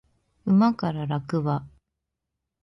[0.47, 1.69] 馬から落馬